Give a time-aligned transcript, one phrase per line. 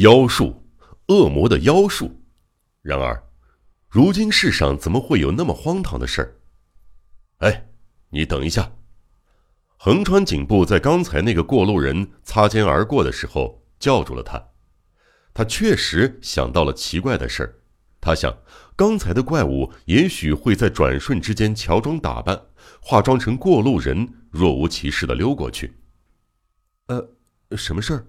[0.00, 0.66] 妖术，
[1.08, 2.22] 恶魔的妖术。
[2.80, 3.22] 然而，
[3.86, 6.40] 如今世上怎么会有那么荒唐的事儿？
[7.46, 7.68] 哎，
[8.08, 8.72] 你等一下！
[9.76, 14.42] 横川警部在刚才那个过路人擦肩而过的时候叫住了他。
[15.34, 17.54] 他确实想到了奇怪的事儿。
[18.00, 18.34] 他想，
[18.74, 22.40] 刚才的怪物也许会在转瞬之间乔装打扮，
[22.80, 25.74] 化妆成过路人，若无其事的溜过去。
[26.86, 27.06] 呃，
[27.54, 28.06] 什么事儿？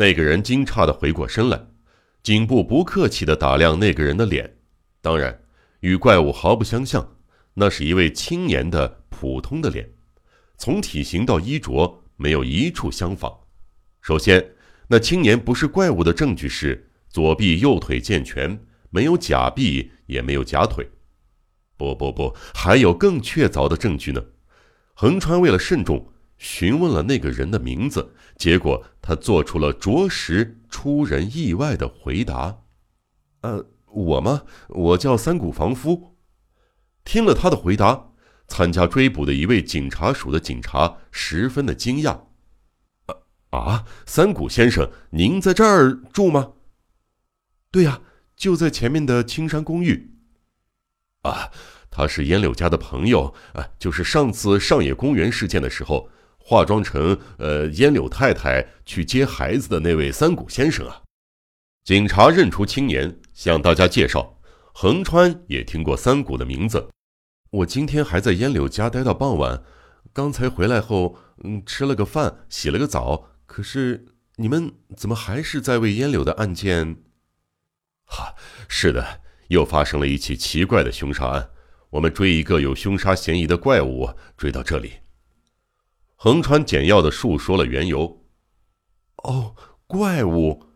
[0.00, 1.60] 那个人惊诧的回过身来，
[2.22, 4.56] 颈部不客气的打量那个人的脸，
[5.02, 5.42] 当然，
[5.80, 7.16] 与怪物毫不相像，
[7.52, 9.90] 那是一位青年的普通的脸，
[10.56, 13.30] 从体型到衣着没有一处相仿。
[14.00, 14.52] 首先，
[14.88, 18.58] 那青年不是怪物的证据是左臂右腿健全。
[18.88, 20.88] 没有假臂，也没有假腿。
[21.76, 24.24] 不不不，还有更确凿的证据呢。
[24.94, 32.62] 横川为了慎重，询问了那个人的名字，结果他做出了着实出人意外的回答
[33.42, 34.44] ：“呃，我吗？
[34.68, 36.16] 我叫三谷房夫。”
[37.04, 38.12] 听了他的回答，
[38.48, 42.22] 参加追捕的一位警察署的警察十分的惊讶
[43.04, 43.16] ：“啊
[43.50, 46.52] 啊，三谷先生，您在这儿住吗
[47.70, 48.00] ？”“对呀。”
[48.40, 50.14] 就在前面的青山公寓，
[51.20, 51.50] 啊，
[51.90, 56.08] 他是烟柳家的朋友啊，就是上次上野公园事件的时候，
[56.50, 61.00] 化妆成呃烟柳太太去接孩子的那位三谷先生啊。
[61.84, 64.36] 警察认出青年，向大家介绍，
[64.74, 66.88] 横川也听过三谷的名字。
[67.52, 69.62] 我今天还在烟柳家待到傍晚，
[70.12, 73.30] 刚才回来后，嗯，吃了个饭，洗了个澡。
[73.46, 76.96] 可是你们怎么还是在为烟柳的案件？
[78.06, 78.34] 哈，
[78.66, 81.50] 是的，又发生了一起奇怪的凶杀案。
[81.90, 84.94] 我们追一个有凶杀嫌疑的怪物，追到这里。
[86.22, 88.22] 横川简要的述说了缘由。
[89.24, 90.66] 哦，怪物，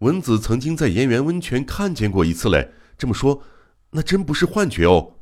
[0.00, 2.70] 文子曾经在岩原温泉看见过一次嘞。
[2.98, 3.42] 这么说，
[3.92, 5.14] 那真不是幻觉哦。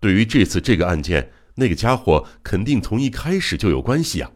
[0.00, 4.30] 对于这次这个案件，那个家伙肯定从一开始就有关系呀。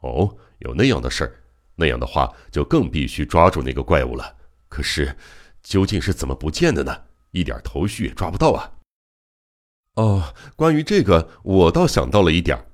[0.00, 1.40] 哦，有那样的事儿，
[1.76, 4.36] 那样的话就更必须抓住那个怪物了。
[4.68, 5.16] 可是。
[5.62, 7.04] 究竟是怎么不见的呢？
[7.30, 8.72] 一点头绪也抓不到啊！
[9.94, 12.66] 哦，关于这个，我倒想到了一点。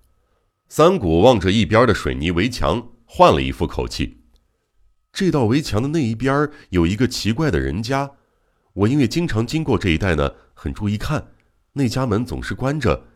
[0.71, 4.19] 三谷望着一边的水泥围墙，换了一副口气。
[5.11, 8.11] 这道围墙的那一边有一个奇怪的人家，
[8.75, 11.29] 我因为经常经过这一带呢，很注意看，
[11.73, 13.07] 那家门总是关着，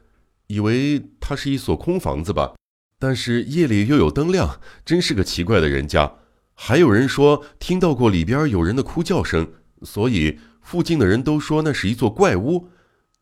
[0.47, 2.55] 以为它是一所空房子吧。
[2.99, 6.15] 但是夜里又有灯亮，真是个奇怪的人家。
[6.55, 9.53] 还有人说听到过里边有人的哭叫声。
[9.83, 12.69] 所以，附近的人都说那是一座怪屋。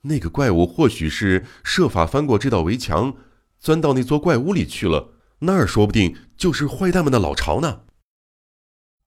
[0.03, 3.15] 那个怪物或许是设法翻过这道围墙，
[3.61, 5.13] 钻到那座怪屋里去了。
[5.41, 7.83] 那儿说不定就是坏蛋们的老巢呢。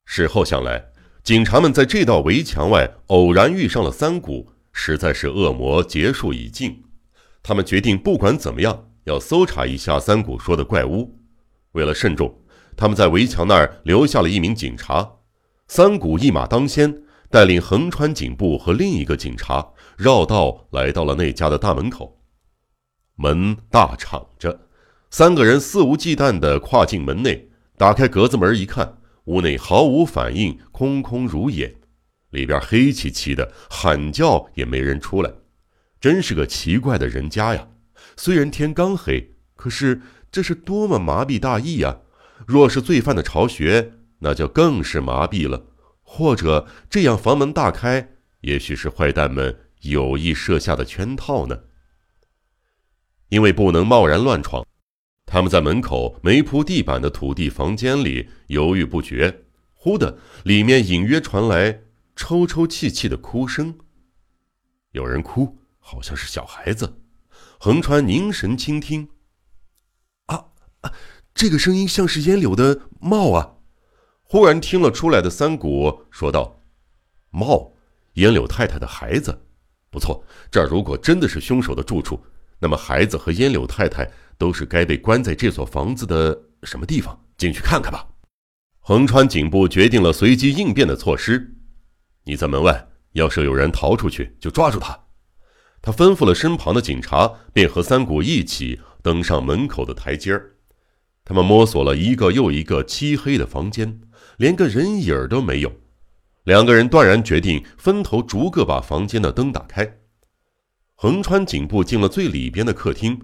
[0.06, 0.86] 事后想来，
[1.24, 6.84] 警察们在这道围墙外偶然遇上了三谷，实在是恶魔结束已尽。
[7.42, 11.20] 他们决定不管怎么样，要搜查一下三谷说的怪屋。
[11.74, 12.34] 为了慎重，
[12.78, 15.18] 他们在围墙那儿留下了一名警察。
[15.68, 17.04] 三谷一马当先。
[17.30, 22.22] 带领横川警部和另一个警察绕道来到了那家的大门口，
[23.16, 24.68] 门大敞着，
[25.10, 31.78] 三个人肆无忌惮地跨进门内，打开格子门一看，屋内毫无反应，空空如也，
[32.32, 35.32] 里边黑漆漆的，喊叫也没人出来，
[36.02, 37.68] 真是个奇怪的人家呀！
[38.18, 42.00] 虽然天刚黑，可是这是多么麻痹大意呀！
[42.48, 45.68] 若是罪犯的巢穴，那就更是麻痹了。
[46.02, 48.10] 或者这样，房门大开，
[48.42, 51.58] 也许是坏蛋们有意设下的圈套呢。
[53.34, 54.64] 因为不能贸然乱闯，
[55.26, 59.46] 他们在门口没铺地板的土地房间里犹豫不决。
[59.74, 61.82] 忽的，里面隐约传来
[62.16, 63.80] 抽抽泣泣的哭声，
[64.92, 67.02] 有人哭，好像是小孩子。
[67.60, 69.10] 横川凝神倾听，
[70.28, 70.46] 啊
[70.82, 70.94] 啊，
[71.34, 73.56] 这个声音像是烟柳的帽啊。
[74.22, 76.62] 忽然听了出来的三谷说道
[77.34, 77.74] ：“猫，
[78.14, 79.42] 烟柳太太的孩子，
[79.90, 80.24] 不错。
[80.52, 82.24] 这儿如果真的是凶手的住处，
[82.64, 87.20] 那么孩子和烟柳太太都是该被关在这所房子的什么地方？
[87.36, 88.08] 进去看看吧。”
[88.80, 91.56] 横川警部决定了随机应变的措施
[92.24, 94.98] ：“你在门外，要是有人逃出去，就抓住他。”
[95.84, 100.56] 他吩咐了身旁的警察，便和三谷一起登上门口的台阶儿。
[101.26, 104.00] 他们摸索了一个又一个漆黑的房间。
[104.38, 105.72] 连个人影儿都没有，
[106.46, 110.00] 两个人断然决定分头逐个把房间的灯打开。
[110.96, 113.20] 横川颈部进了最里边的客厅，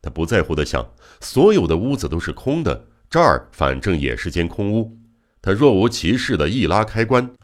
[0.00, 4.96] 他不在乎的想：所有的屋子都是空的，这儿反正也是间空屋。
[5.42, 7.34] 他若无其事的一拉开关，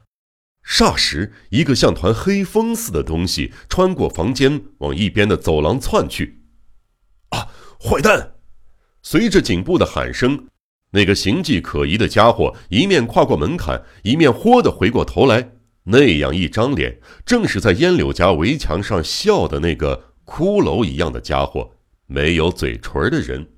[0.64, 6.42] 霎时，一个像团黑风似的东西穿过房间，往一边的走廊窜去。
[7.30, 7.48] 啊，
[7.80, 8.34] 坏蛋！
[9.02, 10.46] 随着颈部的喊声，
[10.92, 15.52] 那个形迹可疑的家伙一面跨过门槛，一面豁的回过头来。
[15.84, 21.72] 那样一张脸，正是在烟柳家围墙上笑的那个骷髅一样的家伙，
[22.06, 23.48] 没有嘴唇的人。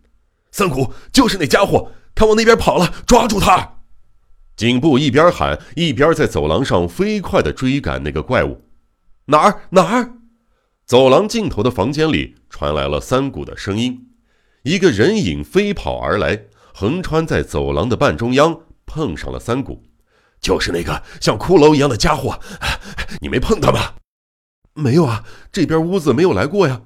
[0.51, 3.81] 三谷就是那家伙，他往那边跑了，抓住他！
[4.57, 8.63] 颈部一边喊，一边在走廊上飞快地追赶那个怪物。
[9.27, 10.13] 哪儿哪儿？
[10.87, 14.09] 走廊尽头的房间里传来了三谷的声音。
[14.63, 19.83] 一个人影飞跑而来，横穿在走廊的半中央，碰上了三谷。
[20.45, 22.39] 就是那个像骷髅一样的家伙，
[23.23, 23.95] 你没碰他吗？
[24.75, 26.83] 没有啊，这边屋子没有来过呀。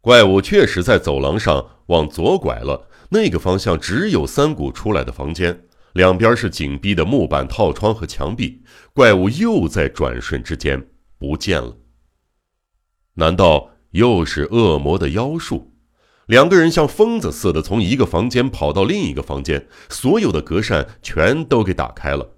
[0.00, 5.64] 怪物确实在走廊上往左拐了，那个方向只有三谷出来的房间，
[5.94, 8.62] 两边是紧闭的木板套窗和墙壁。
[8.92, 10.88] 怪物又在转瞬之间
[11.18, 11.76] 不见了。
[13.14, 15.72] 难道又是恶魔的妖术？
[16.26, 22.31] 两个人像疯子似的从一个房间跑到另一个房间，所有的隔扇全都给打开了，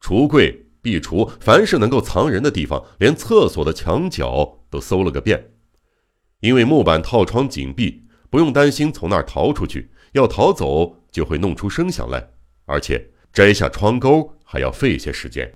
[0.00, 5.52] 橱柜、壁橱，凡是能够藏人的地方，连厕所的墙角都搜了个遍。
[6.40, 12.30] 因为木板套窗紧闭，不用担心从那儿逃出去，要逃走就会弄出声响来，
[12.66, 15.52] 而且摘下窗钩还要费些时间。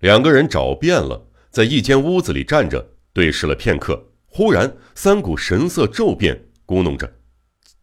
[0.00, 6.48] 两个人找遍了，在一间屋子里站着对视了片刻，忽然三股神色骤变。
[6.66, 7.18] 咕哝着：“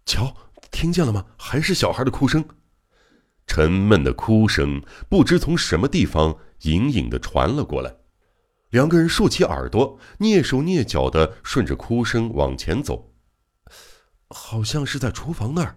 [0.07, 0.35] 瞧，
[0.71, 1.25] 听见了吗？
[1.38, 2.43] 还是小孩的哭声，
[3.51, 7.98] 沉闷的哭声，不知从什么地方隐隐的传了过来。”
[8.71, 13.13] 两个人竖起耳朵，蹑手蹑脚的顺着哭声往前走，
[14.30, 15.75] 好像是在厨房那儿。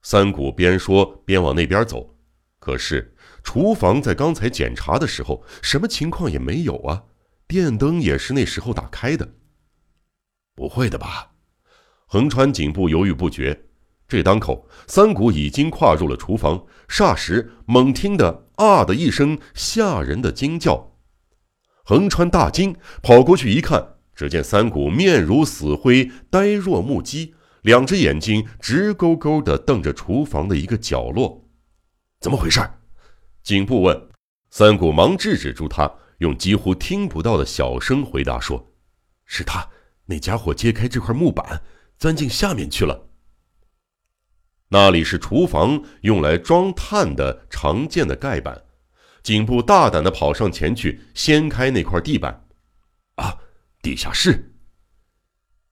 [0.00, 2.16] 三谷边说边往那边走，
[2.60, 7.02] 可是厨房在刚才检查的时候，什么情况也没有啊，
[7.48, 9.34] 电灯也是那时候打开的。
[10.54, 11.32] 不会的吧？
[12.06, 13.65] 横川颈部犹豫不决，
[14.08, 16.64] 这当口，三谷已经跨入了厨房。
[16.88, 20.92] 霎时，猛听得“啊”的一声吓人的惊叫，
[21.84, 31.48] 横川大惊，跑过去一看，只见三谷面如死灰，呆若木鸡，两只眼睛直勾勾地瞪着厨房的一个角落。
[32.20, 32.60] 怎么回事？
[33.42, 34.08] 颈部问。
[34.50, 38.72] 三谷忙制止住他，用几乎听不到的小声回答说
[39.26, 39.68] ：“是他，
[40.06, 41.62] 那家伙揭开这块木板。”
[41.98, 43.08] 钻进下面去了。
[44.68, 48.64] 那里是厨房用来装炭的常见的盖板。
[49.22, 52.46] 颈部大胆的跑上前去，掀开那块地板。
[53.16, 53.38] 啊，
[53.82, 54.52] 地下室。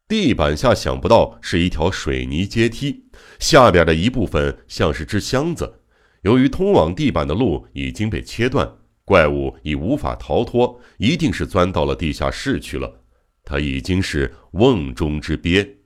[0.06, 3.06] 地板下想不到是一条水泥阶梯，
[3.38, 5.81] 下边的一部分像是只箱子。
[6.23, 8.70] 由于通往地板的路已经被切断，
[9.05, 13.02] 怪物已无法逃脱，一定是钻到了地下室去了。
[13.44, 15.79] 他已经是瓮中之鳖。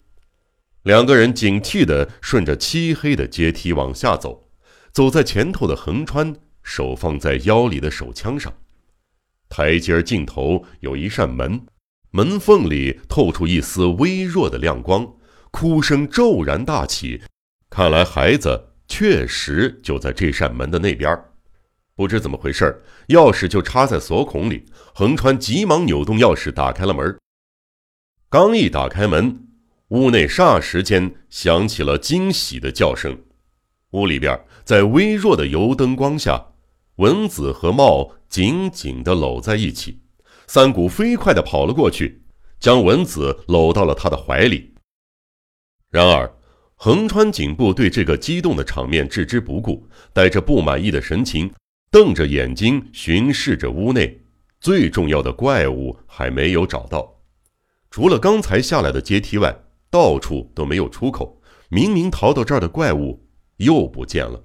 [0.85, 4.49] 两个人警惕地顺着漆黑的阶梯往下走，
[4.93, 8.53] 走在前头的横川手放在腰里的手枪上。
[9.49, 11.67] 台阶尽头有一扇门，
[12.11, 15.15] 门缝里透出一丝微弱的亮光。
[15.51, 17.23] 哭声骤然大起，
[17.71, 21.19] 看来孩子确实就在这扇门的那边。
[21.97, 24.67] 不知怎么回事，钥匙就插在锁孔里。
[24.95, 27.19] 横川急忙扭动钥匙打开了门。
[28.29, 29.48] 刚一打开门。
[29.89, 33.19] 屋内霎时间响起了惊喜的叫声，
[33.93, 36.49] 屋里边在微弱的油灯光下，
[36.97, 40.03] 文子和茂紧紧地搂在一起。
[40.47, 42.23] 三谷飞快地跑了过去，
[42.61, 44.75] 将文子搂到了他的怀里。
[45.91, 46.31] 然而，
[46.75, 51.51] 横川警部对这个激动的场面置之不顾，带着不满意的神情，
[51.91, 54.21] 瞪着眼睛巡视着屋内。
[54.61, 57.23] 最重要的怪物还没有找到，
[57.91, 59.57] 除了刚才下来的阶梯外。
[59.91, 61.41] 到处都没有出口，
[61.71, 64.45] 明明逃到这儿的怪物又不见了。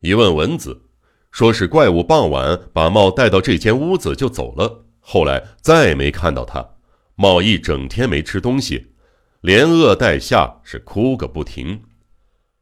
[0.00, 0.82] 一问文子，
[1.30, 6.76] 说是怪物傍晚把茂带到这间屋子就走了，后来再没看到他。
[7.16, 8.94] 茂一整天没吃东西，
[9.40, 11.82] 连饿带吓，是哭个不停。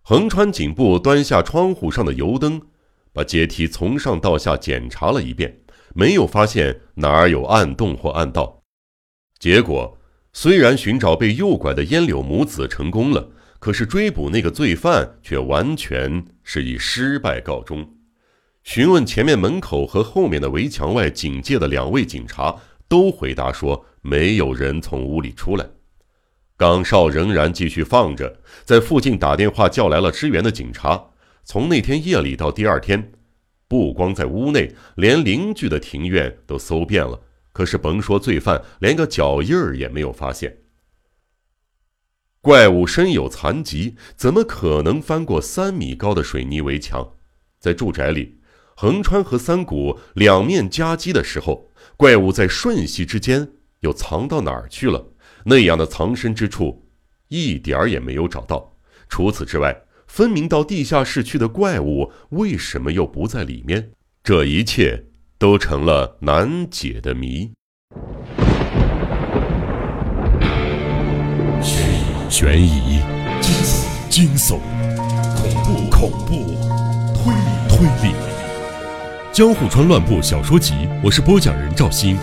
[0.02, 2.62] 横穿颈部，端下窗户上的油灯，
[3.12, 5.60] 把阶梯从上到下检查了一遍，
[5.94, 8.62] 没有发现哪儿有暗洞或暗道，
[9.38, 9.97] 结果。
[10.32, 17.94] 虽然寻找被诱拐的烟柳母子成功了，可是追捕那个罪犯却完全是以失败告终。
[18.62, 22.54] 询问前面门口和后面的围墙外警戒的两位警察，
[22.86, 25.66] 都回答说没有人从屋里出来。
[26.56, 31.02] 岗哨仍然继续放着，在附近打电话叫来了支援的警察。
[31.44, 33.12] 从那天夜里到第二天，
[33.66, 37.20] 不光在屋内，连邻居的庭院都搜遍了，
[37.58, 40.58] 可是甭说罪犯，连个脚印儿也没有发现。
[42.40, 47.14] 怪物身有残疾，怎么可能翻过三米高的水泥围墙？
[47.58, 48.38] 在住宅里，
[48.76, 53.50] 横川和三谷两面夹击的时候，怪物在瞬息之间
[53.80, 55.08] 又藏到哪儿去了？
[55.44, 56.86] 那样的藏身之处，
[57.26, 58.76] 一点儿也没有找到。
[59.08, 63.90] 除此之外，分明到地下室去的怪物，为什么又不在里面？
[64.22, 65.06] 这一切
[65.38, 67.52] 都成了难解的谜。
[72.28, 73.00] 悬疑、
[74.10, 74.58] 惊悚、
[75.36, 76.34] 恐怖、恐怖、
[77.14, 78.14] 推理、推理，
[79.32, 82.16] 《江户川乱步小说集》，我是播讲人赵鑫，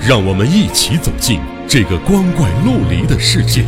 [0.00, 3.64] 让我们一起走进这个光怪陆离的世界。